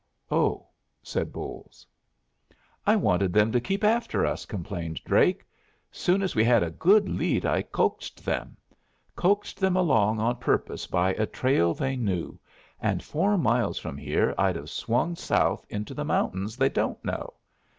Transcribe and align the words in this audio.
"Oh!" 0.31 0.65
said 1.03 1.31
Bolles. 1.31 1.85
"I 2.87 2.95
wanted 2.95 3.33
them 3.33 3.51
to 3.51 3.61
keep 3.61 3.83
after 3.83 4.25
us," 4.25 4.47
complained 4.47 4.99
Drake. 5.05 5.45
"Soon 5.91 6.23
as 6.23 6.33
we 6.33 6.43
had 6.43 6.63
a 6.63 6.71
good 6.71 7.07
lead 7.07 7.45
I 7.45 7.61
coaxed 7.61 8.25
them. 8.25 8.57
Coaxed 9.15 9.59
them 9.59 9.77
along 9.77 10.19
on 10.19 10.37
purpose 10.37 10.87
by 10.87 11.11
a 11.13 11.27
trail 11.27 11.75
they 11.75 11.95
knew, 11.95 12.39
and 12.81 13.03
four 13.03 13.37
miles 13.37 13.77
from 13.77 13.95
here 13.95 14.33
I'd 14.39 14.55
have 14.55 14.71
swung 14.71 15.15
south 15.15 15.67
into 15.69 15.93
the 15.93 16.03
mountains 16.03 16.57
they 16.57 16.69
don't 16.69 17.05
know. 17.05 17.35